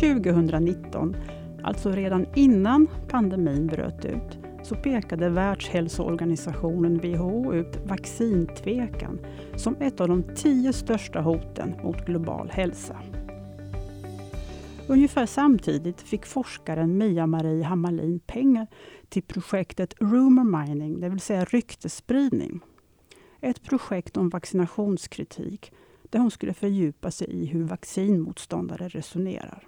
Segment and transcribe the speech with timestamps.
[0.00, 1.16] 2019,
[1.62, 9.18] alltså redan innan pandemin bröt ut, så pekade Världshälsoorganisationen WHO ut vaccintvekan
[9.56, 12.96] som ett av de tio största hoten mot global hälsa.
[14.88, 18.66] Ungefär samtidigt fick forskaren Mia-Marie Hammarlin pengar
[19.08, 22.60] till projektet Rumor Mining, det vill säga ryktesspridning.
[23.40, 25.72] Ett projekt om vaccinationskritik
[26.10, 29.66] där hon skulle fördjupa sig i hur vaccinmotståndare resonerar.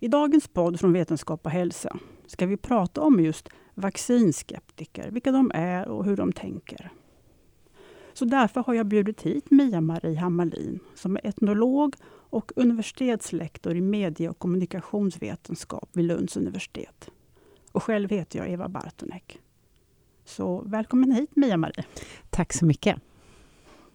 [0.00, 5.50] I dagens podd från Vetenskap och hälsa ska vi prata om just vaccinskeptiker, vilka de
[5.54, 6.92] är och hur de tänker.
[8.12, 11.96] Så därför har jag bjudit hit Mia-Marie Hammarlin som är etnolog
[12.30, 17.10] och universitetslektor i medie och kommunikationsvetenskap vid Lunds universitet.
[17.72, 19.38] Och själv heter jag Eva Bartonek.
[20.24, 21.84] Så välkommen hit Mia-Marie.
[22.30, 22.96] Tack så mycket.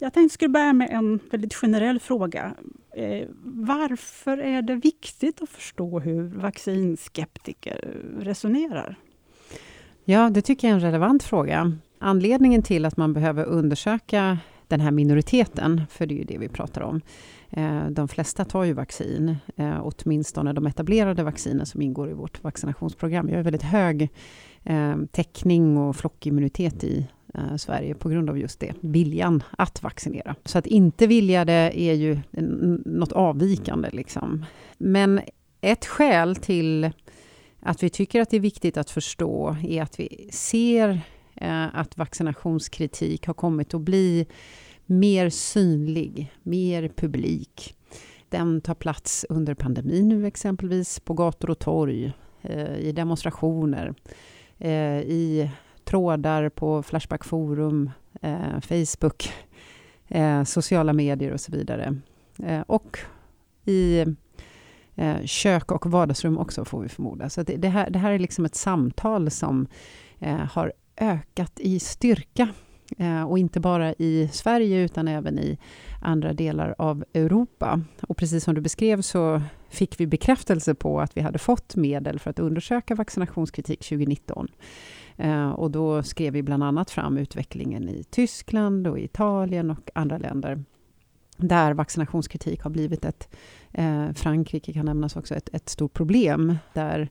[0.01, 2.53] Jag tänkte skulle börja med en väldigt generell fråga.
[2.95, 8.95] Eh, varför är det viktigt att förstå hur vaccinskeptiker resonerar?
[10.05, 11.77] Ja, det tycker jag är en relevant fråga.
[11.99, 16.49] Anledningen till att man behöver undersöka den här minoriteten, för det är ju det vi
[16.49, 17.01] pratar om.
[17.49, 22.43] Eh, de flesta tar ju vaccin, eh, åtminstone de etablerade vacciner som ingår i vårt
[22.43, 23.27] vaccinationsprogram.
[23.27, 24.09] Vi har väldigt hög
[24.63, 27.07] eh, täckning och flockimmunitet i
[27.57, 30.35] Sverige på grund av just det, viljan att vaccinera.
[30.45, 32.19] Så att inte vilja det är ju
[32.85, 33.89] något avvikande.
[33.91, 34.45] Liksom.
[34.77, 35.21] Men
[35.61, 36.91] ett skäl till
[37.59, 41.01] att vi tycker att det är viktigt att förstå är att vi ser
[41.73, 44.27] att vaccinationskritik har kommit att bli
[44.85, 47.75] mer synlig, mer publik.
[48.29, 53.93] Den tar plats under pandemin nu exempelvis, på gator och torg, eh, i demonstrationer,
[54.57, 55.51] eh, i
[55.85, 59.33] trådar på Flashback Forum, eh, Facebook,
[60.07, 61.95] eh, sociala medier och så vidare.
[62.43, 62.99] Eh, och
[63.65, 64.05] i
[64.95, 67.29] eh, kök och vardagsrum också, får vi förmoda.
[67.29, 69.67] Så det, det, här, det här är liksom ett samtal som
[70.19, 72.49] eh, har ökat i styrka
[72.97, 75.57] eh, och inte bara i Sverige utan även i
[76.01, 77.81] andra delar av Europa.
[78.01, 82.19] Och precis som du beskrev så fick vi bekräftelse på att vi hade fått medel
[82.19, 84.47] för att undersöka vaccinationskritik 2019.
[85.21, 90.17] Eh, och då skrev vi bland annat fram utvecklingen i Tyskland och Italien och andra
[90.17, 90.63] länder
[91.37, 93.35] där vaccinationskritik har blivit ett,
[93.71, 96.57] eh, Frankrike kan nämnas också, ett, ett stort problem.
[96.73, 97.09] Där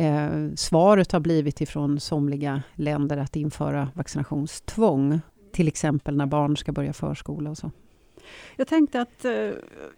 [0.00, 5.20] Eh, svaret har blivit ifrån somliga länder att införa vaccinationstvång.
[5.52, 7.70] Till exempel när barn ska börja förskola och så.
[8.56, 9.50] Jag tänkte att eh,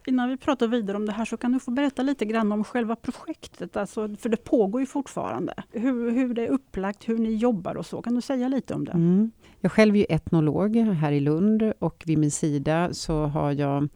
[0.07, 2.65] innan vi pratar vidare om det här så kan du få berätta lite grann om
[2.65, 3.77] själva projektet.
[3.77, 5.55] Alltså, för det pågår ju fortfarande.
[5.71, 8.03] Hur, hur det är upplagt, hur ni jobbar och så.
[8.03, 8.93] Kan du säga lite om det?
[8.93, 9.31] Mm.
[9.61, 13.89] Jag själv är ju etnolog här i Lund och vid min sida så har jag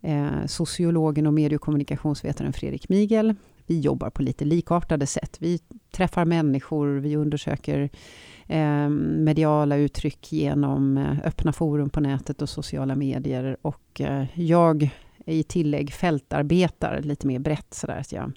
[0.00, 3.34] eh, sociologen och medie och kommunikationsvetaren Fredrik Migel
[3.66, 5.36] vi jobbar på lite likartade sätt.
[5.40, 5.58] Vi
[5.90, 7.90] träffar människor, vi undersöker
[8.54, 13.56] Ehm, mediala uttryck genom eh, öppna forum på nätet och sociala medier.
[13.62, 14.90] Och eh, jag
[15.26, 18.32] i tillägg fältarbetar lite mer brett sådär att jag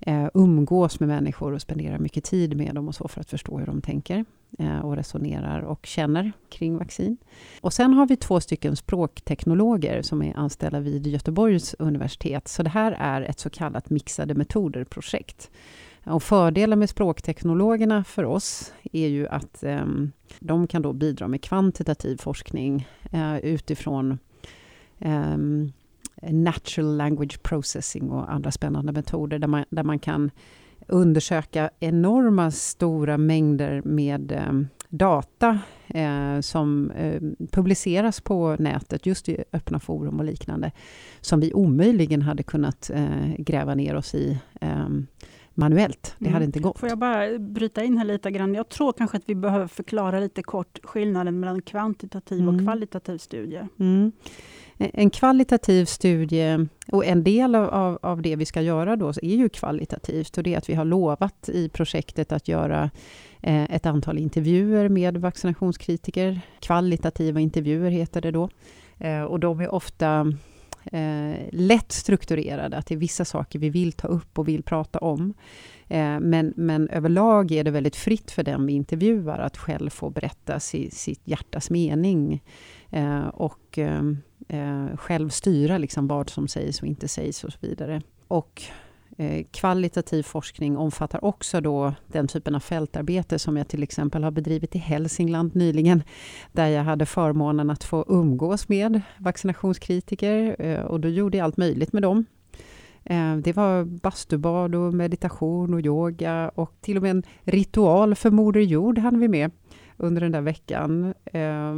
[0.00, 3.58] eh, umgås med människor och spenderar mycket tid med dem och så för att förstå
[3.58, 4.24] hur de tänker
[4.58, 7.16] eh, och resonerar och känner kring vaccin.
[7.60, 12.48] Och sen har vi två stycken språkteknologer som är anställda vid Göteborgs universitet.
[12.48, 15.50] Så det här är ett så kallat mixade metoder-projekt.
[16.10, 19.86] Och fördelen med språkteknologerna för oss är ju att eh,
[20.40, 24.18] de kan då bidra med kvantitativ forskning eh, utifrån
[24.98, 25.36] eh,
[26.22, 30.30] natural language processing och andra spännande metoder där man, där man kan
[30.86, 34.52] undersöka enorma stora mängder med eh,
[34.88, 40.72] data eh, som eh, publiceras på nätet, just i öppna forum och liknande,
[41.20, 45.06] som vi omöjligen hade kunnat eh, gräva ner oss i ehm,
[45.58, 46.14] manuellt.
[46.18, 46.32] Det mm.
[46.32, 46.78] hade inte gått.
[46.78, 48.54] Får jag bara bryta in här lite grann?
[48.54, 52.54] Jag tror kanske att vi behöver förklara lite kort skillnaden mellan kvantitativ mm.
[52.54, 53.66] och kvalitativ studie.
[53.78, 54.12] Mm.
[54.78, 59.48] En kvalitativ studie, och en del av, av det vi ska göra då, är ju
[59.48, 60.38] kvalitativt.
[60.38, 62.90] Och det är att vi har lovat i projektet att göra
[63.42, 66.40] eh, ett antal intervjuer med vaccinationskritiker.
[66.60, 68.48] Kvalitativa intervjuer heter det då.
[68.98, 70.32] Eh, och de är ofta
[70.92, 74.98] eh, lätt strukturerade, att det är vissa saker vi vill ta upp och vill prata
[74.98, 75.34] om.
[75.88, 80.10] Eh, men, men överlag är det väldigt fritt för den vi intervjuar att själv få
[80.10, 82.42] berätta si, sitt hjärtas mening.
[82.90, 84.02] Eh, och eh,
[84.48, 88.02] eh, själv styra liksom vad som sägs och inte sägs och så vidare.
[88.28, 88.62] Och
[89.50, 94.74] kvalitativ forskning omfattar också då den typen av fältarbete som jag till exempel har bedrivit
[94.74, 96.02] i Hälsingland nyligen,
[96.52, 101.56] där jag hade förmånen att få umgås med vaccinationskritiker eh, och då gjorde jag allt
[101.56, 102.26] möjligt med dem.
[103.04, 108.30] Eh, det var bastubad och meditation och yoga och till och med en ritual för
[108.30, 109.50] Moder Jord hade vi med
[109.96, 111.14] under den där veckan.
[111.24, 111.70] Eh,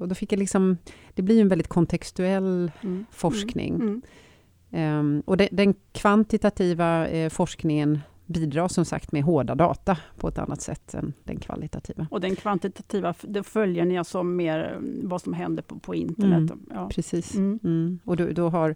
[0.00, 0.76] och då fick jag liksom,
[1.14, 3.04] det blir en väldigt kontextuell mm.
[3.10, 3.74] forskning.
[3.74, 3.88] Mm.
[3.88, 4.02] Mm.
[5.24, 7.98] Och den kvantitativa forskningen
[8.32, 12.06] bidrar som sagt med hårda data på ett annat sätt än den kvalitativa.
[12.10, 16.50] Och den kvantitativa, det följer ni alltså mer mm, vad som händer på, på internet?
[16.50, 16.88] Mm, ja.
[16.88, 17.34] Precis.
[17.34, 17.58] Mm.
[17.64, 17.98] Mm.
[18.04, 18.74] Och då, då, har,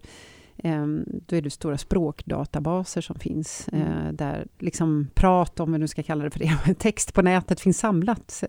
[0.57, 0.87] eh,
[1.27, 3.87] då är det stora språkdatabaser som finns, mm.
[3.87, 7.61] eh, där liksom prat, om vi nu ska kalla det för det, text på nätet
[7.61, 8.45] finns samlat.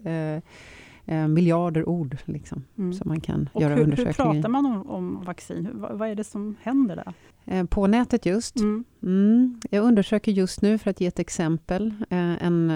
[1.07, 2.94] Eh, eh, miljarder ord liksom, mm.
[2.94, 5.69] som man kan och göra hur, undersökningar Hur pratar man om, om vaccin?
[5.74, 7.13] Vad, vad, är det som händer där?
[7.45, 8.59] Eh, på nätet just.
[8.59, 8.86] Mm.
[9.04, 9.59] Mm.
[9.71, 12.69] Jag undersöker just nu, för att ge ett exempel, eh, en,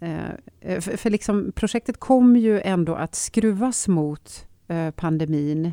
[0.00, 5.72] eh, för, för liksom, projektet kommer ju ändå att skruvas mot eh, pandemin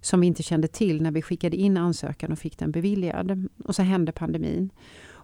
[0.00, 3.48] som vi inte kände till när vi skickade in ansökan och fick den beviljad.
[3.64, 4.70] Och så hände pandemin.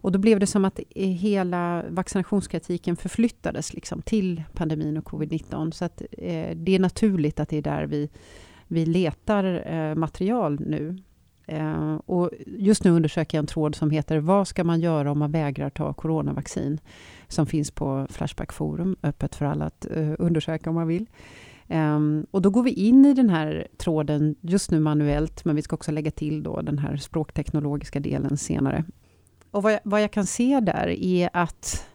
[0.04, 5.70] Och då blev det som att hela vaccinationskritiken förflyttades liksom till pandemin och covid-19.
[5.70, 8.10] Så att, eh, det är naturligt att det är där vi,
[8.68, 10.98] vi letar eh, material nu.
[11.46, 15.18] Eh, och just nu undersöker jag en tråd som heter Vad ska man göra om
[15.18, 16.80] man vägrar ta coronavaccin?
[17.28, 21.06] Som finns på Flashback Forum, öppet för alla att eh, undersöka om man vill.
[21.68, 25.62] Um, och då går vi in i den här tråden just nu manuellt, men vi
[25.62, 28.84] ska också lägga till då den här språkteknologiska delen senare.
[29.54, 31.86] Och vad jag, vad jag kan se där är att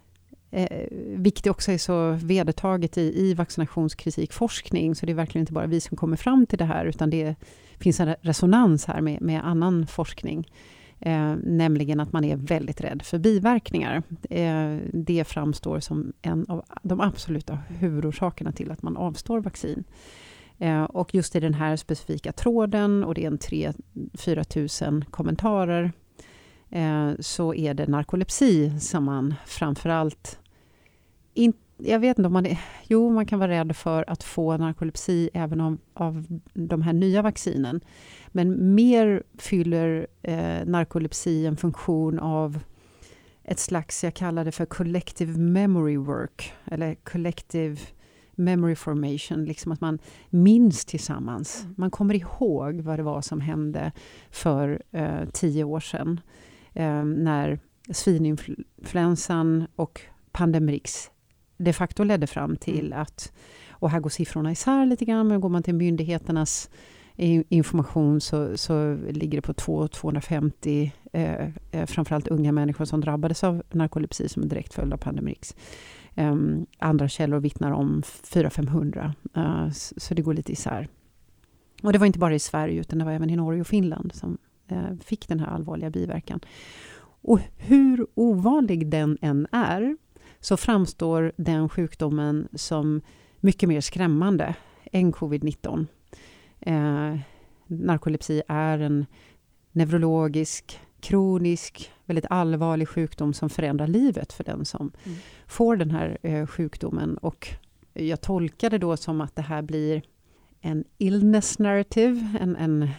[0.51, 5.67] eh, vilket också är så vedertaget i, i vaccinationskritikforskning, så det är verkligen inte bara
[5.67, 7.35] vi som kommer fram till det här, utan det
[7.79, 10.51] finns en resonans här med, med annan forskning.
[10.99, 14.03] Eh, nämligen att man är väldigt rädd för biverkningar.
[14.29, 19.83] Eh, det framstår som en av de absoluta huvudorsakerna till att man avstår vaccin.
[20.57, 25.91] Eh, och just i den här specifika tråden, och det är en 3-4 tusen kommentarer,
[27.19, 30.39] så är det narkolepsi som man framförallt...
[31.33, 32.59] In, jag vet inte om man är...
[32.87, 37.21] Jo, man kan vara rädd för att få narkolepsi även av, av de här nya
[37.21, 37.81] vaccinen.
[38.27, 42.59] Men mer fyller eh, narkolepsi en funktion av
[43.43, 47.77] ett slags, jag kallar det för collective memory work, eller collective
[48.35, 49.99] memory formation, liksom att man
[50.29, 51.61] minns tillsammans.
[51.61, 51.75] Mm.
[51.77, 53.91] Man kommer ihåg vad det var som hände
[54.31, 56.21] för eh, tio år sedan
[56.73, 57.59] eh, när
[57.91, 60.01] svininfluensan och
[60.31, 61.11] Pandemrix
[61.57, 63.01] de facto ledde fram till mm.
[63.01, 63.33] att,
[63.69, 66.69] och här går siffrorna isär lite grann, men går man till myndigheternas
[67.49, 73.63] information så, så ligger det på 250, eh, eh, framförallt unga människor som drabbades av
[73.71, 75.55] narkolepsi som en direkt följd av Pandemrix.
[76.15, 76.35] Eh,
[76.77, 80.87] andra källor vittnar om 400-500, eh, så det går lite isär.
[81.83, 84.13] Och det var inte bara i Sverige, utan det var även i Norge och Finland
[84.13, 84.37] som
[85.03, 86.39] fick den här allvarliga biverkan.
[87.21, 89.97] Och hur ovanlig den än är,
[90.39, 93.01] så framstår den sjukdomen som
[93.39, 94.55] mycket mer skrämmande
[94.91, 95.87] än covid-19.
[96.59, 97.19] Eh,
[97.67, 99.05] narkolepsi är en
[99.71, 105.17] neurologisk, kronisk, väldigt allvarlig sjukdom som förändrar livet för den som mm.
[105.47, 107.17] får den här eh, sjukdomen.
[107.17, 107.47] Och
[107.93, 110.01] jag tolkar det då som att det här blir
[110.61, 112.89] en illness narrative, en, en eh,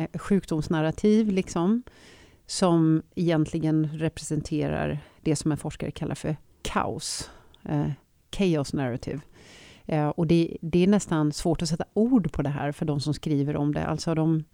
[0.00, 1.82] Eh, sjukdomsnarrativ, liksom,
[2.46, 7.30] som egentligen representerar det som en forskare kallar för kaos.
[7.64, 7.90] Eh,
[8.36, 9.20] chaos narrative.
[9.86, 13.00] Eh, och det, det, är nästan svårt att sätta ord på det här för de
[13.00, 13.86] som skriver om det.
[13.86, 14.44] Alltså de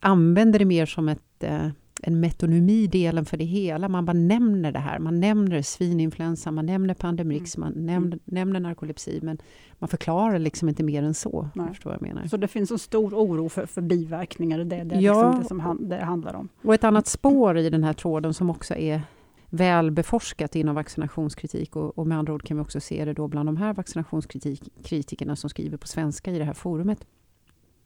[0.00, 1.68] använder det mer som ett, eh,
[2.04, 3.88] en metonymi delen för det hela.
[3.88, 4.98] Man bara nämner det här.
[4.98, 7.68] Man nämner svininfluensa, man nämner pandemrix, mm.
[7.68, 8.20] man nämner, mm.
[8.24, 9.38] nämner narkolepsi, men
[9.72, 11.48] man förklarar liksom inte mer än så.
[11.68, 12.26] Förstår jag menar.
[12.26, 15.48] Så det finns en stor oro för, för biverkningar, det, det är ja, liksom det
[15.48, 16.48] som han, det handlar om.
[16.62, 19.02] Och ett annat spår i den här tråden som också är
[19.50, 23.28] väl beforskat inom vaccinationskritik och, och, med andra ord kan vi också se det då
[23.28, 27.06] bland de här vaccinationskritikerna som skriver på svenska i det här forumet.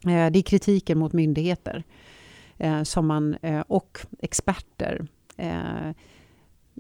[0.05, 1.85] Eh, det är kritiken mot myndigheter
[2.85, 5.07] som man, eh, och experter.
[5.37, 5.91] Eh,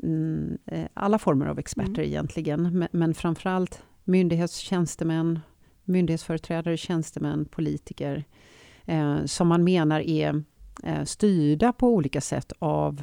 [0.02, 2.04] mm, eh, alla former av experter mm.
[2.04, 5.40] egentligen, men, men framförallt myndighetstjänstemän,
[5.84, 8.24] myndighetsföreträdare, tjänstemän, politiker
[8.84, 10.42] eh, som man menar är
[11.04, 13.02] styrda på olika sätt av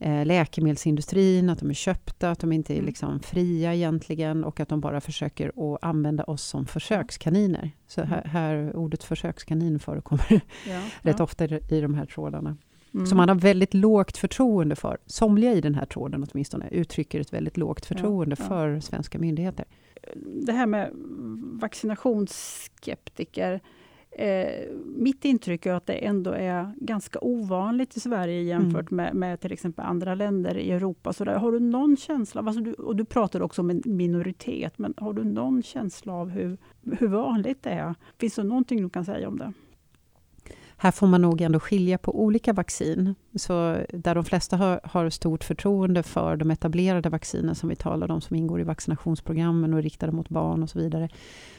[0.00, 2.86] eh, läkemedelsindustrin, att de är köpta, att de inte är mm.
[2.86, 7.70] liksom fria egentligen och att de bara försöker att använda oss som försökskaniner.
[7.86, 8.30] Så här, mm.
[8.30, 10.26] här ordet försökskanin förekommer
[10.68, 11.24] ja, rätt ja.
[11.24, 12.56] ofta i de här trådarna.
[12.94, 13.06] Mm.
[13.06, 14.98] Som man har väldigt lågt förtroende för.
[15.06, 19.64] Somliga i den här tråden åtminstone uttrycker ett väldigt lågt förtroende ja, för svenska myndigheter.
[20.46, 20.90] Det här med
[21.60, 23.60] vaccinationsskeptiker
[24.12, 29.04] Eh, mitt intryck är att det ändå är ganska ovanligt i Sverige jämfört mm.
[29.04, 31.12] med, med till exempel andra länder i Europa.
[31.12, 34.78] Så där, har du någon känsla, alltså du, och du pratar också om en minoritet,
[34.78, 36.58] men har du någon känsla av hur,
[36.98, 37.94] hur vanligt det är?
[38.18, 39.52] Finns det någonting du kan säga om det?
[40.82, 43.14] Här får man nog ändå skilja på olika vaccin.
[43.34, 48.10] Så där de flesta har, har stort förtroende för de etablerade vaccinen som vi talar
[48.10, 51.08] om, som ingår i vaccinationsprogrammen och är riktade mot barn och så vidare,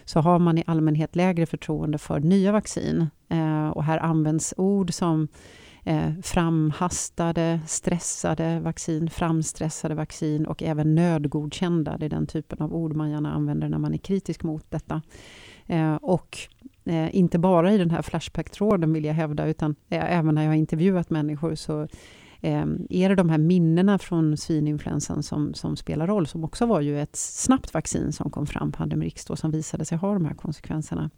[0.06, 3.08] så har man i allmänhet lägre förtroende för nya vaccin.
[3.30, 5.28] Eh, och här används ord som
[5.84, 11.98] eh, framhastade, stressade vaccin, framstressade vaccin och även nödgodkända.
[11.98, 15.02] Det är den typen av ord man gärna använder när man är kritisk mot detta.
[15.72, 16.38] Eh, och
[16.86, 20.50] Eh, inte bara i den här Flashback-tråden vill jag hävda, utan eh, även när jag
[20.50, 21.88] har intervjuat människor så
[22.90, 27.02] är det de här minnena från svininfluensan som, som spelar roll, som också var ju
[27.02, 31.10] ett snabbt vaccin som kom fram, Pandemrix, då, som visade sig ha de här konsekvenserna.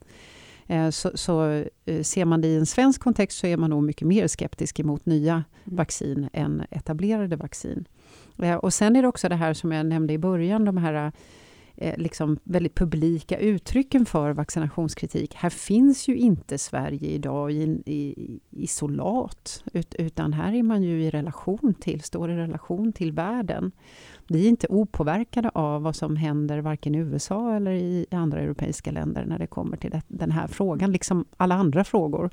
[0.91, 1.63] Så, så
[2.01, 5.05] ser man det i en svensk kontext så är man nog mycket mer skeptisk emot
[5.05, 5.45] nya mm.
[5.63, 7.85] vaccin än etablerade vaccin.
[8.61, 11.11] Och sen är det också det här som jag nämnde i början, de här
[11.83, 15.35] eh, liksom väldigt publika uttrycken för vaccinationskritik.
[15.35, 21.03] Här finns ju inte Sverige idag i, i, isolat, ut, utan här är man ju
[21.03, 23.71] i relation till, står i relation till världen.
[24.27, 28.91] Vi är inte opåverkade av vad som händer varken i USA eller i andra europeiska
[28.91, 30.91] länder när det kommer till det, den här frågan.
[30.91, 32.29] Liksom alla andra frågor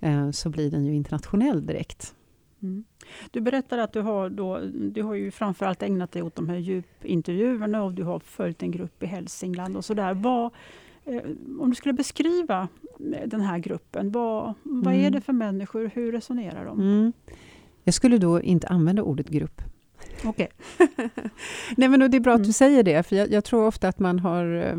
[0.00, 2.14] eh, så blir den ju internationell direkt.
[2.62, 2.84] Mm.
[3.30, 6.56] Du berättar att du har, då, du har ju framförallt ägnat dig åt de här
[6.56, 10.14] djupintervjuerna och du har följt en grupp i Hälsingland och sådär.
[10.14, 10.52] Vad,
[11.04, 11.22] eh,
[11.60, 12.68] om du skulle beskriva
[13.26, 15.06] den här gruppen, vad, vad mm.
[15.06, 15.90] är det för människor?
[15.94, 16.80] Hur resonerar de?
[16.80, 17.12] Mm.
[17.84, 19.62] Jag skulle då inte använda ordet grupp.
[20.24, 20.48] Okej.
[20.78, 21.08] Okay.
[21.76, 22.52] Nej, men det är bra att du mm.
[22.52, 24.76] säger det, för jag, jag tror ofta att man har eh,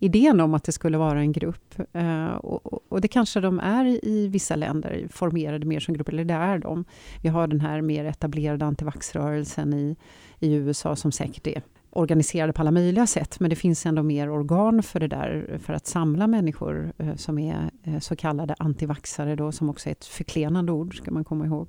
[0.00, 1.74] idén om att det skulle vara en grupp.
[1.92, 6.24] Eh, och, och, det kanske de är i vissa länder, formerade mer som grupper, eller
[6.24, 6.84] det är de.
[7.22, 9.96] Vi har den här mer etablerade antivaxrörelsen i,
[10.38, 14.30] i USA som säkert är organiserade på alla möjliga sätt, men det finns ändå mer
[14.30, 19.36] organ för det där, för att samla människor eh, som är eh, så kallade antivaxare,
[19.36, 21.68] då, som också är ett förklenande ord, ska man komma ihåg.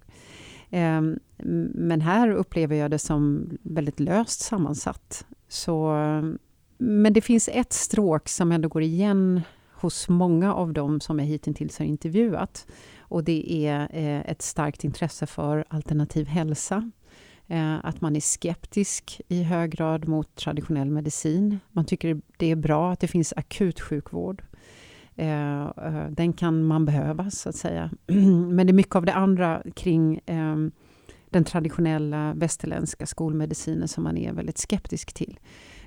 [0.69, 1.19] Ehm,
[1.73, 5.25] men här upplever jag det som väldigt löst sammansatt.
[5.47, 5.95] Så
[6.83, 11.25] men det finns ett stråk som ändå går igen hos många av dem som jag
[11.25, 12.67] hittills har intervjuat.
[12.99, 16.91] Och det är eh, ett starkt intresse för alternativ hälsa.
[17.47, 21.59] Eh, att man är skeptisk i hög grad mot traditionell medicin.
[21.71, 24.43] Man tycker det är bra att det finns akutsjukvård.
[25.15, 25.69] Eh,
[26.09, 27.91] den kan man behöva, så att säga.
[28.51, 30.71] Men det är mycket av det andra kring ehm,
[31.29, 35.39] den traditionella västerländska skolmedicinen som man är väldigt skeptisk till.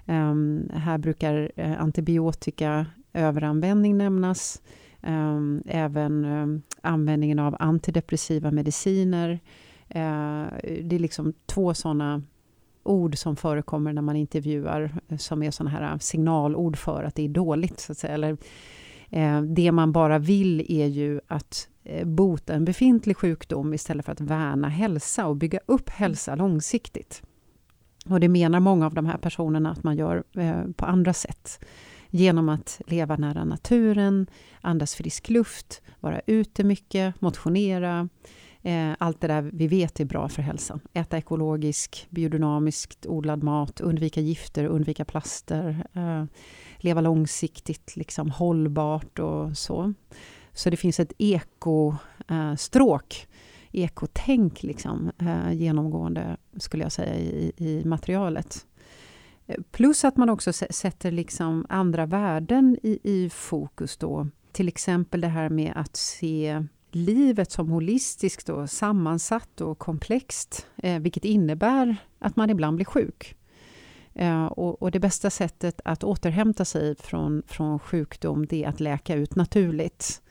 [0.07, 4.63] Um, här brukar uh, antibiotika överanvändning nämnas.
[5.03, 9.31] Um, även um, användningen av antidepressiva mediciner.
[9.89, 10.49] Uh,
[10.83, 12.23] det är liksom två sådana
[12.85, 17.25] ord som förekommer när man intervjuar, eh, som är sådana här signalord för att det
[17.25, 18.15] är dåligt, så att säga.
[18.15, 18.37] Eller,
[19.11, 21.69] eh, det man bara vill är ju att
[22.05, 27.23] bota en befintlig sjukdom istället för att värna hälsa och bygga upp hälsa långsiktigt.
[28.09, 31.65] Och det menar många av de här personerna att man gör eh, på andra sätt.
[32.11, 34.27] Genom att leva nära naturen,
[34.61, 38.09] andas frisk luft, vara ute mycket, motionera.
[38.63, 40.81] Eh, allt det där vi vet är bra för hälsan.
[40.93, 45.87] Äta ekologisk, biodynamiskt odlad mat, undvika gifter, undvika plaster.
[45.93, 46.25] Eh,
[46.79, 49.95] leva långsiktigt, liksom hållbart och så.
[50.53, 51.97] Så det finns ett ekostråk
[53.83, 58.67] ekotänk liksom, eh, genomgående, skulle jag säga, i, i materialet.
[59.71, 64.29] Plus att man också sätter liksom andra värden i, i fokus då.
[64.53, 71.01] Till exempel det här med att se livet som holistiskt och sammansatt och komplext, eh,
[71.01, 73.37] vilket innebär att man ibland blir sjuk.
[74.15, 78.81] Eh, och, och, det bästa sättet att återhämta sig från, från sjukdom, det är att
[78.81, 80.23] läka ut naturligt.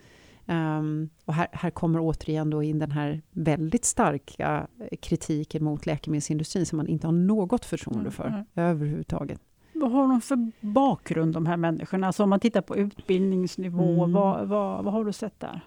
[0.46, 4.66] Um, och här, här, kommer återigen då in den här väldigt starka
[5.02, 8.44] kritiken mot läkemedelsindustrin som man inte har något förtroende för mm.
[8.54, 9.40] överhuvudtaget.
[9.72, 12.06] Vad har de för bakgrund, de här människorna?
[12.06, 14.12] Alltså om man tittar på utbildningsnivå, mm.
[14.12, 15.60] vad, vad, vad har du sett där?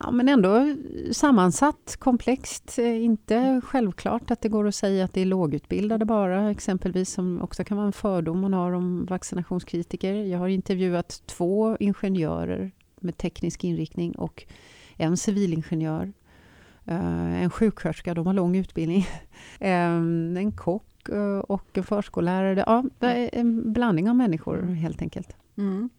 [0.00, 0.74] Ja, men ändå
[1.12, 2.78] sammansatt, komplext.
[2.78, 7.64] Inte självklart att det går att säga att det är lågutbildade bara, exempelvis, som också
[7.64, 10.14] kan vara en fördom man har om vaccinationskritiker.
[10.14, 14.44] Jag har intervjuat två ingenjörer med teknisk inriktning och
[14.96, 16.12] en civilingenjör.
[16.84, 19.06] Eh, en sjuksköterska, de har lång utbildning.
[19.60, 22.64] Ehm, en kock eh, och en förskollärare.
[22.66, 25.36] Ja, det är en blandning av människor helt enkelt.
[25.56, 25.90] Mm.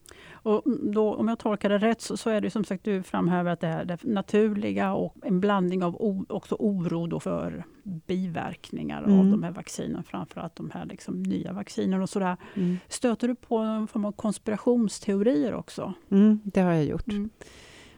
[0.50, 3.51] Och då, om jag tolkar det rätt så, så är det som sagt, du framhäver
[3.51, 9.20] att det är det naturliga och en blandning av o, också oro för biverkningar mm.
[9.20, 12.38] av de här vaccinerna, framförallt de här liksom nya vaccinerna och sådär.
[12.53, 12.77] Mm.
[12.88, 15.94] Stöter du på någon form av konspirationsteorier också?
[16.12, 17.08] Mm, det har jag gjort.
[17.08, 17.29] Mm.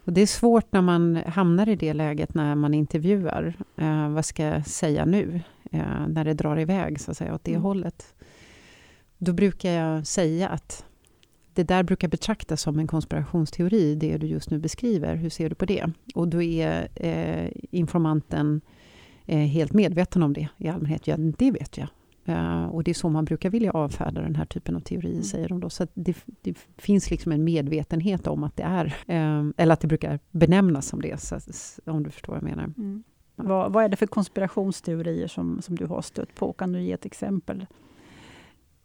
[0.05, 3.53] Och det är svårt när man hamnar i det läget när man intervjuar.
[3.75, 5.41] Eh, vad ska jag säga nu?
[5.71, 7.63] Eh, när det drar iväg så att säga, åt det mm.
[7.63, 8.13] hållet.
[9.17, 10.85] Då brukar jag säga att
[11.53, 15.15] det där brukar betraktas som en konspirationsteori, det du just nu beskriver.
[15.15, 15.85] Hur ser du på det?
[16.15, 18.61] Och då är eh, informanten
[19.25, 21.07] eh, helt medveten om det i allmänhet.
[21.07, 21.87] Ja, det vet jag.
[22.29, 25.23] Uh, och det är så man brukar vilja avfärda den här typen av teorier, mm.
[25.23, 25.69] säger de då.
[25.69, 29.87] Så det, det, finns liksom en medvetenhet om att det är, uh, eller att det
[29.87, 31.39] brukar benämnas som det, så,
[31.85, 32.63] om du förstår vad jag menar.
[32.63, 33.03] Mm.
[33.35, 36.53] Vad, vad, är det för konspirationsteorier som, som du har stött på?
[36.53, 37.65] Kan du ge ett exempel?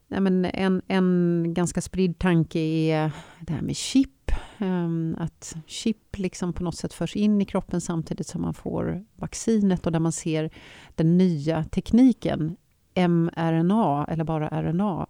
[0.09, 4.11] Nej, men en, en ganska spridd tanke är det här med chip.
[4.59, 9.05] Um, att chip liksom på något sätt förs in i kroppen samtidigt som man får
[9.17, 10.51] vaccinet och där man ser
[10.95, 12.57] den nya tekniken,
[12.95, 15.07] mRNA eller bara RNA,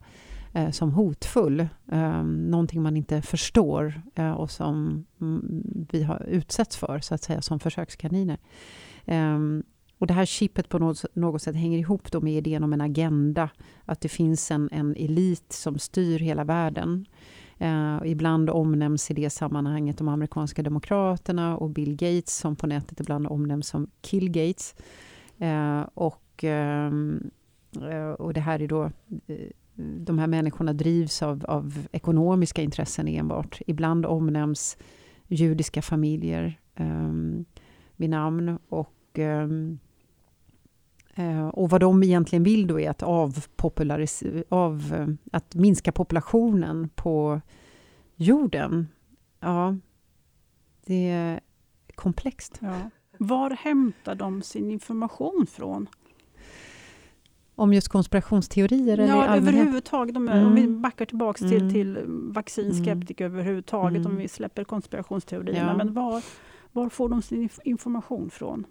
[0.52, 1.68] eh, som hotfull.
[1.84, 7.22] Um, någonting man inte förstår uh, och som mm, vi har utsätts för, så att
[7.22, 8.38] säga, som försökskaniner.
[9.04, 9.62] Ehm,
[9.98, 12.80] och det här chippet på något, något sätt hänger ihop då med idén om en
[12.80, 13.50] agenda.
[13.84, 17.06] Att det finns en, en elit som styr hela världen.
[17.58, 23.00] Eh, ibland omnämns i det sammanhanget de amerikanska demokraterna och Bill Gates som på nätet
[23.00, 24.74] ibland omnämns som Kill Gates.
[25.38, 27.30] Eh, och, ehm,
[27.90, 28.84] eh, och det här är då
[29.26, 33.60] eh, de här människorna drivs av, av ekonomiska intressen enbart.
[33.66, 34.76] Ibland omnämns
[35.28, 37.44] judiska familjer um,
[37.96, 39.85] vid namn och um, Eh,
[41.52, 47.40] och vad de egentligen vill då är att, av, eh, att minska populationen på
[48.16, 48.88] jorden.
[49.40, 49.76] Ja,
[50.86, 51.40] det är
[51.94, 52.58] komplext.
[52.60, 52.90] Ja.
[53.18, 55.88] Var hämtar de sin information från?
[57.54, 58.98] Om just konspirationsteorier?
[58.98, 60.14] Ja, eller överhuvudtaget.
[60.14, 60.46] De, mm.
[60.46, 61.72] Om vi backar tillbaka till, mm.
[61.72, 63.38] till vaccinskeptiker mm.
[63.38, 64.12] överhuvudtaget, mm.
[64.12, 65.70] om vi släpper konspirationsteorierna.
[65.70, 65.76] Ja.
[65.76, 66.22] Men var,
[66.72, 68.66] var får de sin information från?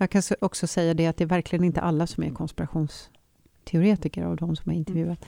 [0.00, 4.36] Jag kan också säga det att det är verkligen inte alla som är konspirationsteoretiker av
[4.36, 5.26] de som har intervjuat.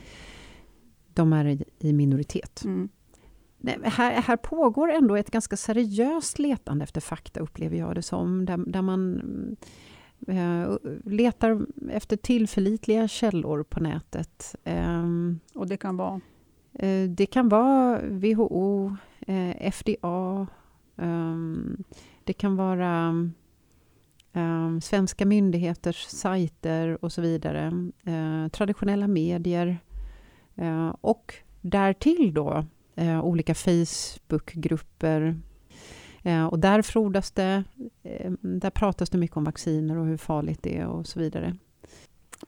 [1.15, 2.65] De är i minoritet.
[2.65, 2.89] Mm.
[3.59, 8.45] Nej, här, här, pågår ändå ett ganska seriöst letande efter fakta, upplever jag det som.
[8.45, 9.21] Där, där man
[10.29, 14.55] äh, letar efter tillförlitliga källor på nätet.
[14.65, 16.21] Ähm, Och det kan vara?
[16.73, 20.47] Äh, det kan vara WHO, äh, FDA.
[20.97, 21.85] Ähm,
[22.25, 23.15] det kan vara
[24.33, 29.79] eh, svenska myndigheters sajter och så vidare, eh, traditionella medier
[30.57, 35.41] eh, och därtill då eh, olika Facebookgrupper.
[36.23, 37.65] Eh, och där frodas det,
[38.03, 41.57] eh, där pratas det mycket om vacciner och hur farligt det är och så vidare.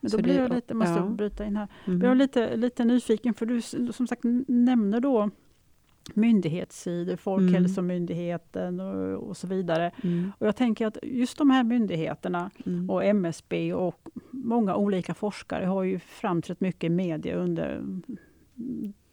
[0.01, 1.05] Men då så blir det, jag lite, måste ja.
[1.05, 2.01] bryta in här, mm.
[2.01, 5.29] jag är lite, lite nyfiken för du som sagt nämner då
[6.13, 9.91] myndighetssidor, Folkhälsomyndigheten och, och så vidare.
[10.03, 10.31] Mm.
[10.37, 12.89] Och jag tänker att just de här myndigheterna mm.
[12.89, 17.81] och MSB och många olika forskare har ju framträtt mycket i media under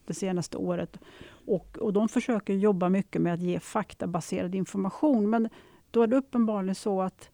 [0.06, 0.98] det senaste året.
[1.46, 5.30] Och, och de försöker jobba mycket med att ge faktabaserad information.
[5.30, 5.48] Men
[5.90, 7.30] då är det uppenbarligen så att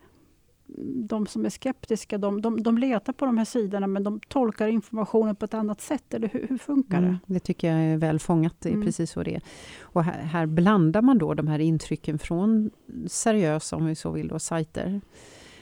[1.09, 4.69] de som är skeptiska, de, de, de letar på de här sidorna men de tolkar
[4.69, 7.35] informationen på ett annat sätt, eller hur, hur funkar mm, det?
[7.35, 8.87] Det tycker jag är väl fångat, det är mm.
[8.87, 9.43] precis så det är.
[9.81, 12.71] Och här, här, blandar man då de här intrycken från
[13.07, 15.01] seriösa, om vi så vill, då, sajter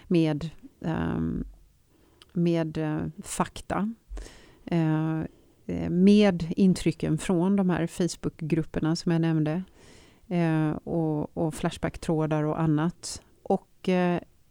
[0.07, 1.45] med, um,
[2.33, 3.93] med uh, fakta.
[4.73, 5.23] Uh,
[5.91, 9.63] med intrycken från de här Facebookgrupperna som jag nämnde.
[10.31, 13.23] Uh, och, och Flashbacktrådar och annat.
[13.43, 13.89] Och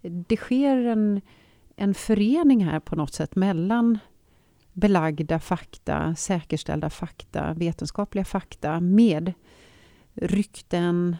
[0.09, 1.21] det sker en,
[1.75, 3.99] en förening här på något sätt mellan
[4.73, 9.33] belagda fakta, säkerställda fakta, vetenskapliga fakta med
[10.13, 11.15] rykten,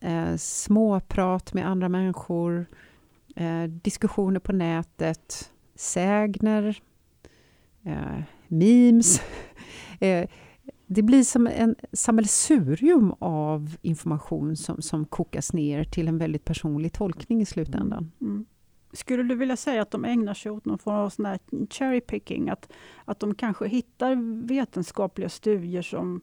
[0.00, 2.66] eh, småprat med andra människor,
[3.36, 6.82] eh, diskussioner på nätet, sägner,
[7.84, 9.22] eh, memes.
[10.00, 10.28] eh,
[10.94, 16.92] det blir som en sammelsurium av information som, som kokas ner till en väldigt personlig
[16.92, 18.12] tolkning i slutändan.
[18.20, 18.32] Mm.
[18.32, 18.46] mm.
[18.92, 21.38] Skulle du vilja säga att de ägnar sig åt någon form av sån här
[21.70, 22.48] cherry picking?
[22.48, 22.72] Att,
[23.04, 26.20] att de kanske hittar vetenskapliga studier som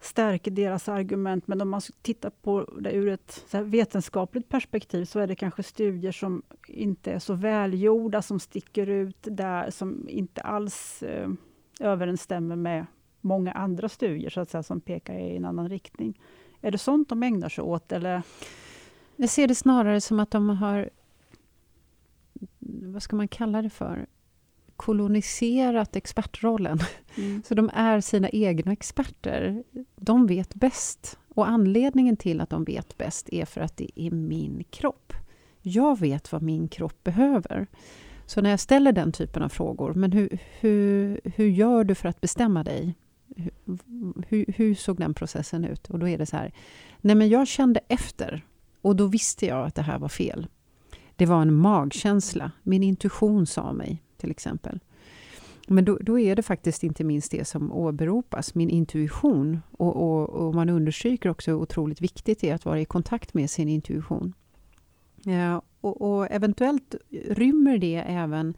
[0.00, 1.46] stärker deras argument.
[1.46, 6.12] Men om man tittar på det ur ett vetenskapligt perspektiv så är det kanske studier
[6.12, 11.30] som inte är så välgjorda, som sticker ut där, som inte alls eh,
[11.80, 12.86] överensstämmer med
[13.20, 16.20] många andra studier så att säga, som pekar i en annan riktning.
[16.60, 17.92] Är det sånt de ägnar sig åt?
[17.92, 18.22] Eller?
[19.16, 20.90] Jag ser det snarare som att de har,
[22.58, 24.06] vad ska man kalla det för,
[24.76, 26.78] koloniserat expertrollen.
[27.16, 27.42] Mm.
[27.46, 29.64] Så de är sina egna experter.
[29.96, 31.18] De vet bäst.
[31.28, 35.12] Och anledningen till att de vet bäst är för att det är min kropp.
[35.62, 37.66] Jag vet vad min kropp behöver.
[38.26, 42.08] Så när jag ställer den typen av frågor, men hur, hur, hur gör du för
[42.08, 42.94] att bestämma dig?
[44.28, 45.90] Hur, hur, såg den processen ut?
[45.90, 46.52] Och då är det så här,
[47.00, 48.44] nej men jag kände efter
[48.82, 50.46] och då visste jag att det här var fel.
[51.16, 54.80] Det var en magkänsla, min intuition sa mig till exempel.
[55.72, 59.60] Men då, då, är det faktiskt inte minst det som åberopas, min intuition.
[59.70, 63.34] Och, och, och man understryker också hur otroligt viktigt det är att vara i kontakt
[63.34, 64.32] med sin intuition.
[65.22, 66.94] Ja, och, och, eventuellt
[67.28, 68.54] rymmer det även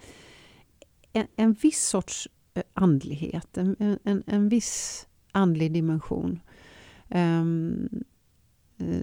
[1.13, 2.29] en, en viss sorts
[2.75, 6.41] andlighet, en, en, en viss andlig dimension.
[7.09, 7.89] Um,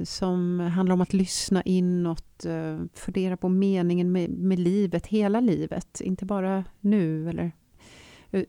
[0.04, 6.02] som handlar om att lyssna inåt, uh, fundera på meningen med, med livet, hela livet,
[6.02, 7.52] inte bara nu eller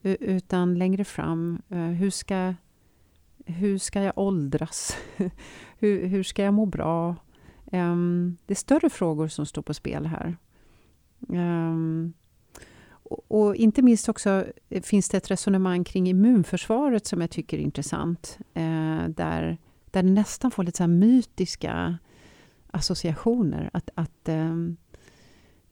[0.02, 1.62] utan längre fram.
[1.72, 2.54] Uh, hur ska,
[3.46, 4.96] hur ska jag åldras?
[5.78, 7.16] hur, hur ska jag må bra?
[7.72, 10.36] Um, det är större frågor som står på spel här.
[11.28, 12.12] Um,
[13.11, 17.62] och, inte minst också eh, finns det ett resonemang kring immunförsvaret som jag tycker är
[17.62, 18.38] intressant.
[18.55, 19.59] Eh, där,
[19.90, 21.99] där det nästan får lite så mytiska
[22.70, 23.70] associationer.
[23.73, 24.57] Att, att eh,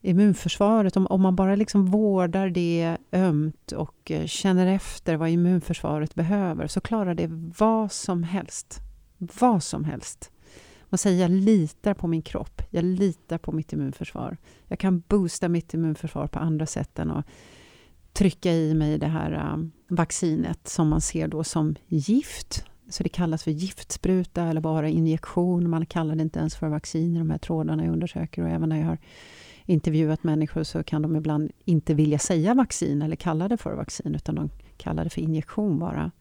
[0.01, 6.15] immunförsvaret, om, om man bara liksom vårdar det ömt och eh, känner efter vad immunförsvaret
[6.15, 8.79] behöver, så klarar det vad som helst.
[9.17, 10.31] Vad som helst.
[10.89, 14.37] Man säger jag litar på min kropp, jag litar på mitt immunförsvar.
[14.67, 17.25] Jag kan boosta mitt immunförsvar på andra sätt än att
[18.13, 22.65] trycka i mig det här um, vaccinet som man ser då som gift.
[22.89, 25.69] Så det kallas för giftspruta eller bara injektion.
[25.69, 28.41] Man kallar det inte ens för vaccin i de här trådarna jag undersöker.
[28.41, 28.97] Och även när jag har
[29.65, 34.15] intervjuat människor så kan de ibland inte vilja säga vaccin eller kalla det för vaccin,
[34.15, 36.11] utan de kallar det för injektion bara.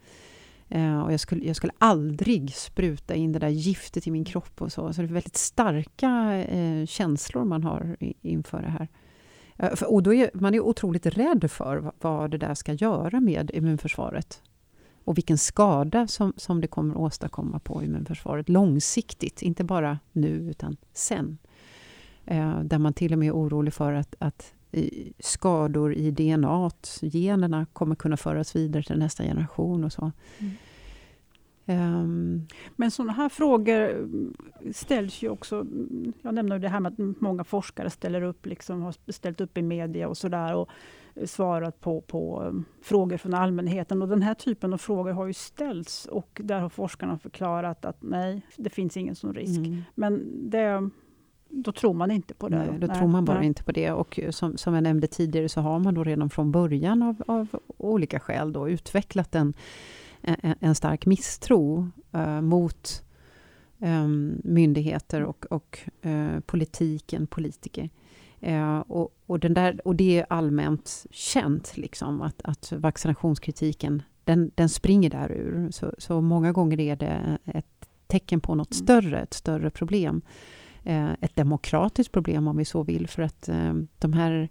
[0.68, 4.62] Eh, och jag skulle, jag skulle aldrig spruta in det där giftet i min kropp
[4.62, 4.92] och så.
[4.92, 8.88] Så det är väldigt starka eh, känslor man har i, inför det här.
[9.57, 13.20] Eh, för, och då är man är otroligt rädd för vad det där ska göra
[13.20, 14.42] med immunförsvaret.
[15.04, 19.42] Och vilken skada som, som det kommer att åstadkomma på immunförsvaret långsiktigt.
[19.42, 21.38] Inte bara nu, utan sen.
[22.24, 24.54] Eh, där man till och med är orolig för att, att
[25.18, 26.70] skador i DNA,
[27.02, 30.12] generna kommer kunna föras vidare till nästa generation och så.
[30.38, 30.52] Mm.
[31.70, 34.09] Um, Men sådana här frågor
[34.72, 35.66] ställs ju också...
[36.22, 39.62] Jag nämnde det här med att många forskare ställer upp, liksom, har ställt upp i
[39.62, 40.68] media och sådär och
[41.24, 44.02] svarat på, på um, frågor från allmänheten.
[44.02, 48.02] Och den här typen av frågor har ju ställts och där har forskarna förklarat att
[48.02, 49.59] nej, det finns ingen sån risk.
[49.59, 49.83] Mm.
[49.94, 50.90] Men det
[51.48, 52.58] då tror man inte på det.
[52.58, 53.46] Nej, då nej, tror man bara nej.
[53.46, 53.92] inte på det.
[53.92, 57.48] Och som, som jag nämnde tidigare så har man då redan från början av, av
[57.76, 59.54] olika skäl då utvecklat en,
[60.22, 63.02] en, en stark misstro uh, mot
[63.78, 67.90] um, myndigheter och, och uh, politiken, politiker.
[68.46, 74.50] Uh, och, och, den där, och det är allmänt känt liksom, att, att vaccinationskritiken den,
[74.54, 75.70] den springer där ur.
[75.70, 78.84] Så, så många gånger är det ett tecken på något mm.
[78.84, 80.22] större, ett större problem.
[80.88, 84.48] Eh, ett demokratiskt problem om vi så vill, för att eh, de här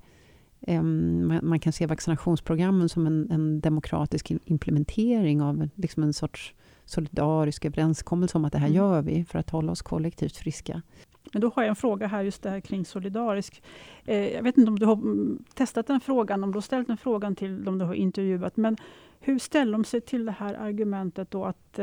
[0.62, 0.82] eh,
[1.42, 6.54] man kan se vaccinationsprogrammen som en, en demokratisk implementering av liksom en sorts
[6.86, 8.78] solidarisk överenskommelse om att det här mm.
[8.78, 10.82] gör vi för att hålla oss kollektivt friska.
[11.34, 13.64] Men då har jag en fråga här just det här kring solidarisk.
[14.06, 16.98] jag vet inte om du har mm, testat den frågan, om du har ställt den
[16.98, 18.78] frågan till de du har intervjuat, men
[19.20, 21.80] hur ställer de sig till det här argumentet då att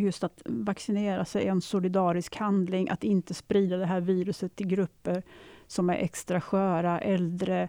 [0.00, 4.66] just att vaccinera sig är en solidarisk handling, att inte sprida det här viruset till
[4.66, 5.22] grupper
[5.66, 7.68] som är extra sköra, äldre,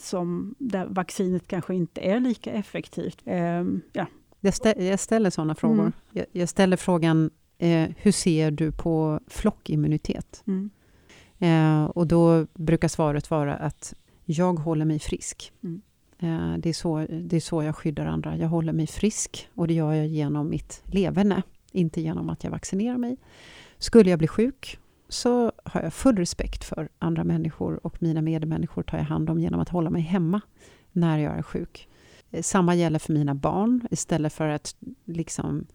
[0.00, 3.22] som, där vaccinet kanske inte är lika effektivt.
[3.24, 4.06] Eh, ja.
[4.40, 5.80] jag, stä jag, ställer sådana frågor.
[5.80, 5.92] Mm.
[6.12, 10.44] Jag, jag, ställer frågan, eh, hur ser du på flockimmunitet?
[10.46, 10.70] Mm.
[11.38, 15.52] Eh, och då brukar svaret vara att jag håller mig frisk.
[15.64, 15.82] Mm.
[16.18, 18.36] Eh, det är, så, det är så jag skyddar andra.
[18.36, 22.50] Jag håller mig frisk och det gör jag genom mitt leverne, inte genom att jag
[22.50, 23.16] vaccinerar mig.
[23.78, 28.82] Skulle jag bli sjuk så har jag full respekt för andra människor och mina medmänniskor
[28.82, 30.40] tar jag hand om genom att hålla mig hemma
[30.92, 31.88] när jag är sjuk.
[32.30, 33.88] Eh, samma gäller för mina barn.
[33.90, 35.66] Istället för att liksom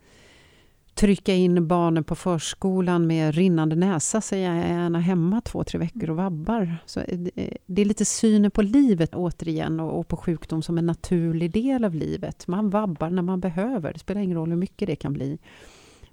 [0.93, 6.09] trycka in barnen på förskolan med rinnande näsa så är gärna hemma två, tre veckor
[6.09, 6.77] och vabbar.
[6.85, 10.85] Så eh, eh, det är lite synen på livet återigen och, på sjukdom som en
[10.85, 12.47] naturlig del av livet.
[12.47, 13.93] Man vabbar när man behöver.
[13.93, 15.37] Det spelar ingen roll hur mycket det kan bli.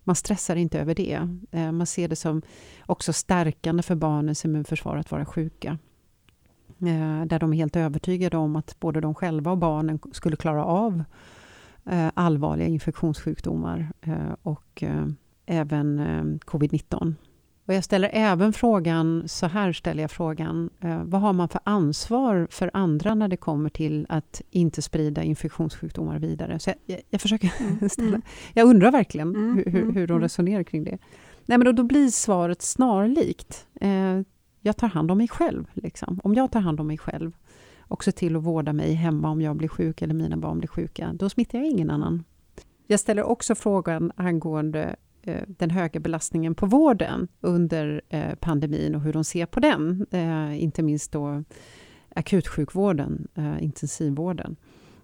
[0.04, 1.28] Man stressar inte över det.
[1.50, 2.42] Eh, man ser det som
[2.86, 5.78] också stärkande för barnens immunförsvar att vara sjuka.
[7.26, 11.04] Där de är helt övertygade om att både de själva och barnen skulle klara av
[12.14, 13.92] allvarliga infektionssjukdomar
[14.42, 14.84] och
[15.46, 16.00] även
[16.46, 17.14] covid-19.
[17.68, 21.60] Och jag ställer även frågan, så här ställer jag frågan, eh, vad har man för
[21.64, 26.58] ansvar för andra när det kommer till att inte sprida infektionssjukdomar vidare?
[26.58, 27.88] Så jag, jag, jag försöker mm.
[27.90, 28.22] ställa, mm.
[28.54, 29.56] jag undrar verkligen mm.
[29.56, 30.22] hur, hur, hur de mm.
[30.22, 30.98] resonerar kring det.
[31.46, 33.66] Nej, men då, då blir svaret snarlikt.
[33.80, 34.20] Eh,
[34.60, 35.70] jag tar hand om mig själv.
[35.74, 36.20] Liksom.
[36.24, 37.32] Om jag tar hand om mig själv
[37.88, 40.68] och se till att vårda mig hemma om jag blir sjuk eller mina barn blir
[40.68, 42.24] sjuka, då smittar jag ingen annan.
[42.86, 44.96] Jag ställer också frågan angående
[45.28, 50.06] Eh, den höga belastningen på vården under eh, pandemin och hur de ser på den.
[50.10, 51.44] Eh, inte minst då
[52.08, 54.56] akutsjukvården, eh, intensivvården.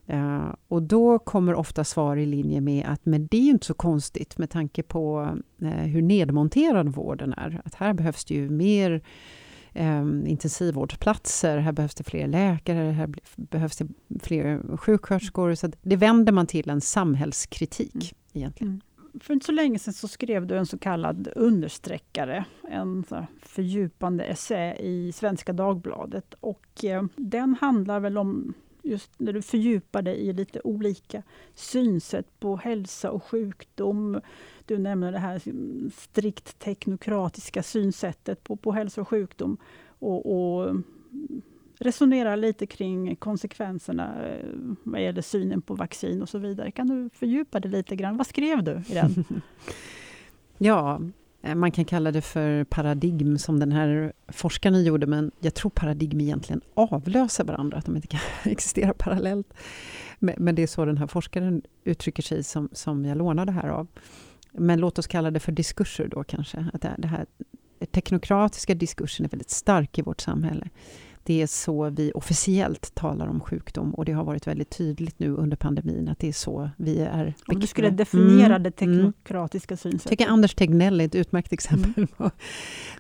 [0.07, 3.67] Eh, och då kommer ofta svar i linje med att men det är ju inte
[3.67, 7.61] så konstigt med tanke på eh, hur nedmonterad vården är.
[7.65, 9.03] Att här behövs det ju mer
[9.77, 13.89] Um, intensivvårdsplatser, här behövs det fler läkare, här behövs det
[14.23, 15.55] fler sjuksköterskor.
[15.55, 18.15] Så det vänder man till en samhällskritik mm.
[18.33, 18.73] egentligen.
[18.73, 18.81] Mm
[19.21, 23.05] för inte så länge sedan så skrev du en så kallad understreckare, en
[23.43, 26.35] fördjupande essä i Svenska Dagbladet.
[26.41, 28.55] Och eh, den handlar väl om
[28.85, 31.23] just när du fördjupar dig i lite olika
[31.55, 34.21] synsätt på hälsa och sjukdom.
[34.67, 35.43] Du nämner det här
[35.91, 39.57] strikt teknokratiska synsättet på, på hälsa och sjukdom.
[39.99, 40.77] Och, och
[41.79, 44.49] resonera lite kring konsekvenserna eh,
[44.83, 46.71] vad gäller synen på vaccin och så vidare.
[46.71, 48.17] Kan du fördjupa dig lite grann?
[48.17, 49.25] Vad skrev du i den?
[50.59, 51.01] ja,
[51.45, 55.71] Eh, man kan kalla det för paradigm som den här forskaren gjorde, men jag tror
[55.71, 59.55] paradigm egentligen avlöser varandra, att de inte kan existera parallellt.
[60.19, 63.87] Men, det är så den här forskaren uttrycker sig som, som jag lånade här av.
[64.53, 66.67] Men låt oss kalla det för diskurser då kanske.
[66.73, 67.27] Att det, här
[67.91, 70.69] teknokratiska diskursen är väldigt stark i vårt samhälle.
[71.27, 75.31] Det är så vi officiellt talar om sjukdom och det har varit väldigt tydligt nu
[75.35, 77.35] under pandemin att det är så vi är.
[77.47, 78.97] Om du skulle definiera mm, det mm.
[78.97, 79.79] teknokratiska mm.
[79.79, 80.05] synsättet?
[80.05, 81.93] Jag tycker Anders Tegnell är ett utmärkt exempel.
[81.97, 82.31] Mm.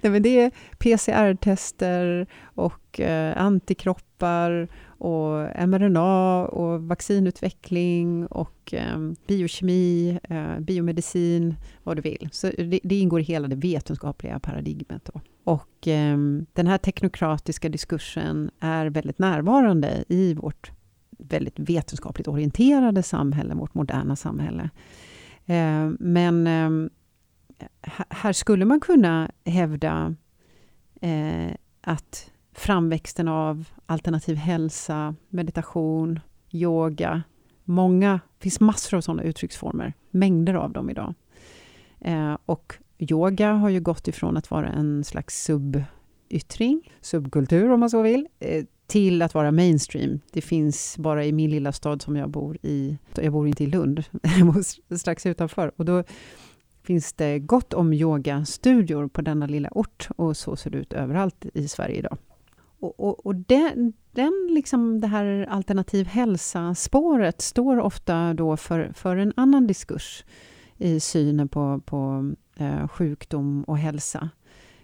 [0.00, 10.18] Nej, men det är PCR-tester och eh, antikroppar och mRNA och vaccinutveckling och eh, biokemi,
[10.22, 12.28] eh, biomedicin, vad du vill.
[12.32, 15.10] Så det, det, ingår i hela det vetenskapliga paradigmet.
[15.12, 15.20] Då.
[15.44, 16.18] Och eh,
[16.52, 20.72] den här teknokratiska diskursen är väldigt närvarande i vårt
[21.18, 24.70] väldigt vetenskapligt orienterade samhälle, vårt moderna samhälle.
[25.46, 26.90] Eh, men eh,
[28.08, 30.14] här skulle man kunna hävda
[31.00, 37.22] eh, att framväxten av alternativ hälsa, meditation, yoga,
[37.64, 41.14] många, det finns massor av sådana uttrycksformer, mängder av dem idag.
[42.00, 47.90] Eh, och yoga har ju gått ifrån att vara en slags subyttring, subkultur om man
[47.90, 50.20] så vill, eh, till att vara mainstream.
[50.32, 52.98] Det finns bara i min lilla stad som jag bor i.
[53.14, 54.04] Jag bor inte i Lund,
[54.38, 55.72] jag bor strax utanför.
[55.76, 56.04] Och då
[56.82, 61.46] finns det gott om yogastudior på denna lilla ort och så ser det ut överallt
[61.54, 62.18] i Sverige idag.
[62.84, 69.16] Och, och, och den, den liksom, det här alternativ hälsa-spåret står ofta då för, för
[69.16, 70.24] en annan diskurs
[70.76, 74.28] i synen på, på eh, sjukdom och hälsa.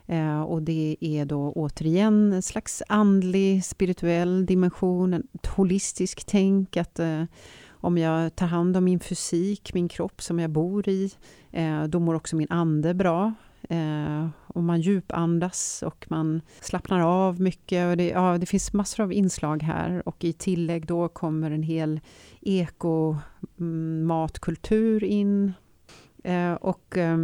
[0.07, 6.77] Eh, och det är då återigen en slags andlig, spirituell dimension, ett holistiskt tänk.
[6.77, 7.25] Att eh,
[7.71, 11.11] om jag tar hand om min fysik, min kropp som jag bor i,
[11.51, 13.35] eh, då mår också min ande bra.
[13.69, 17.91] Eh, och man djupandas och man slappnar av mycket.
[17.91, 21.63] Och det, ja, det finns massor av inslag här och i tillägg då kommer en
[21.63, 22.01] hel
[22.41, 25.53] ekomatkultur mm, in.
[26.25, 27.19] Eh, och eh,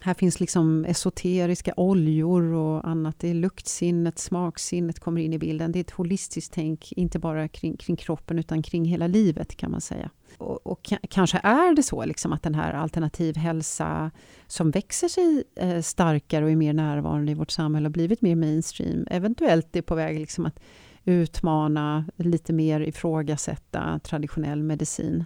[0.00, 3.18] här finns liksom esoteriska oljor och annat.
[3.18, 5.72] Det är luktsinnet, smaksinnet kommer in i bilden.
[5.72, 9.70] Det är ett holistiskt tänk, inte bara kring, kring kroppen utan kring hela livet kan
[9.70, 10.10] man säga.
[10.38, 14.10] Och, och kanske är det så liksom att den här alternativ hälsa
[14.46, 18.36] som växer sig eh, starkare och är mer närvarande i vårt samhälle har blivit mer
[18.36, 19.06] mainstream.
[19.10, 20.60] Eventuellt är på väg liksom att
[21.04, 25.24] utmana, lite mer ifrågasätta traditionell medicin.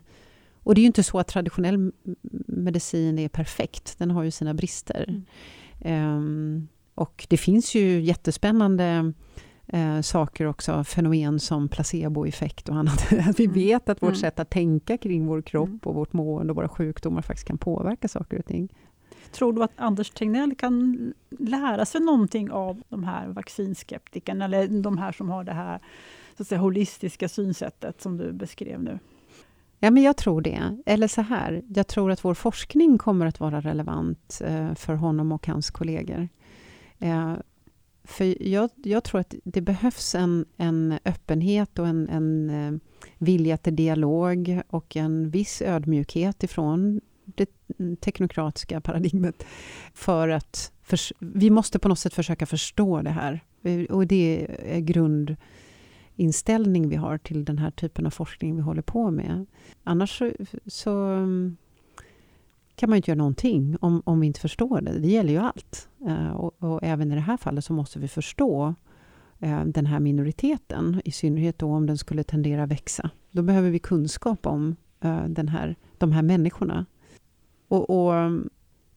[0.63, 1.93] Och det är ju inte så att traditionell
[2.47, 3.99] medicin är perfekt.
[3.99, 5.25] Den har ju sina brister.
[5.81, 6.17] Mm.
[6.17, 9.13] Um, och det finns ju jättespännande
[9.69, 13.13] eh, saker också, fenomen som placeboeffekt och annat.
[13.29, 13.55] Att vi Mm.
[13.55, 14.21] vet att vårt Mm.
[14.21, 15.81] sätt att tänka kring vår kropp Mm.
[15.85, 18.69] och vårt mående och våra sjukdomar faktiskt kan påverka saker och ting.
[19.33, 24.99] Tror du att Anders Tegnell kan lära sig någonting av de här vaccinskeptikerna, eller de
[24.99, 25.81] här som har det här
[26.37, 28.99] så att säga, holistiska synsättet som du beskrev nu?
[29.81, 30.77] Ja, men jag tror det.
[30.87, 35.33] Eller så här, jag tror att vår forskning kommer att vara relevant eh, för honom
[35.33, 36.29] och hans kollegor.
[38.07, 42.73] För jag, jag tror att det behövs en, en öppenhet och en, en eh,
[43.19, 47.51] vilja till dialog och en viss ödmjukhet ifrån det
[48.01, 49.47] teknokratiska paradigmet
[49.95, 53.45] för att för, vi måste på något sätt försöka förstå det här.
[53.91, 59.11] Och det är grundinställning vi har till den här typen av forskning vi håller på
[59.11, 59.47] med.
[59.85, 60.33] Annars så,
[60.67, 61.57] så mm,
[62.77, 64.99] kan man ju inte göra någonting om, om vi inte förstår det.
[64.99, 65.89] Det gäller ju allt.
[66.07, 68.75] Eh, och, och även i det här fallet så måste vi förstå
[69.41, 73.11] eh, den här minoriteten, i synnerhet då om den skulle tendera att växa.
[73.31, 76.87] Då behöver vi kunskap om eh, den här, de här människorna.
[77.69, 78.15] Och, och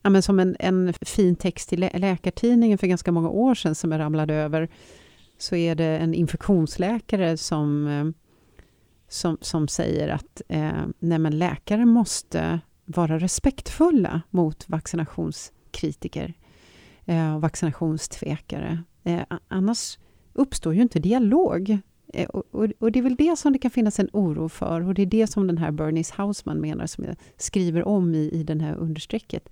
[0.02, 3.76] ja, men som en, en fin text i lä Läkartidningen för ganska många år sedan
[3.76, 4.70] som jag ramlade över,
[5.38, 8.14] så är det en infektionsläkare som,
[9.08, 16.34] som, som säger att eh, nej, men läkare måste vara respektfulla mot vaccinationskritiker
[17.36, 18.84] och vaccinationstvekare.
[19.04, 19.98] Eh, eh annars
[20.34, 21.80] uppstår ju inte dialog.
[22.14, 24.88] Eh, och, och, och det är väl det som det kan finnas en oro för
[24.88, 28.30] och det är det som den här Bernice Hausman menar, som jag skriver om i,
[28.30, 29.50] i den här understrecket.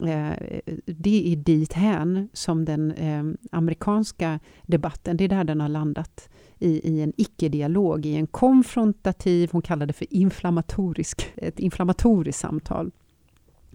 [0.00, 0.32] Eh,
[0.86, 6.28] det är dit hän som den eh, amerikanska debatten, det är där den har landat
[6.58, 12.90] i, i en icke-dialog, i en konfrontativ, hon kallar det för inflammatorisk, ett inflammatoriskt samtal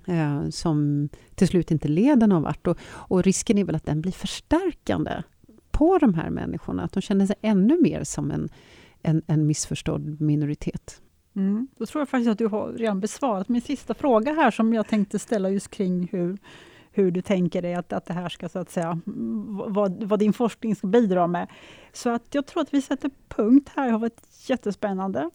[0.08, 2.68] eh, som till slut inte leder någon vart.
[2.68, 5.24] Och, och risken är väl att den blir förstärkande
[5.72, 8.50] på de här människorna, att de känner sig ännu mer som en,
[9.02, 11.02] en, en missförstådd minoritet.
[11.36, 11.68] Mm.
[11.78, 14.88] Då tror jag faktiskt att du har redan besvarat min sista fråga här som jag
[14.88, 16.38] tänkte ställa just kring hur,
[16.92, 19.00] hur du tänker dig att, att det här ska så att säga,
[19.68, 21.48] vad, vad din forskning ska bidra med.
[21.94, 23.86] Så att jag tror att vi sätter punkt här.
[23.86, 25.30] Det har varit jättespännande.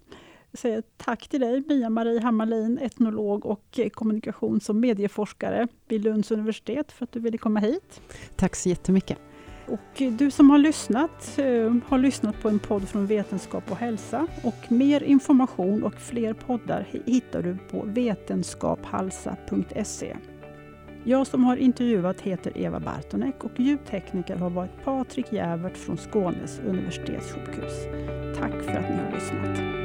[0.52, 7.04] Säger tack till dig Mia-Marie Hammarlin, etnolog och kommunikations och medieforskare vid Lunds universitet för
[7.04, 8.00] att du ville komma hit.
[8.36, 9.18] Tack så jättemycket.
[9.68, 14.26] Och du som har lyssnat eh, har lyssnat på en podd från Vetenskap och hälsa.
[14.44, 20.16] Och mer information och fler poddar hittar du på vetenskaphalsa.se.
[21.04, 26.60] Jag som har intervjuat heter Eva Bartonek och ljudtekniker har varit Patrik Jävert från Skånes
[26.66, 27.84] universitetssjukhus.
[28.38, 29.77] Tack för att ni har lyssnat.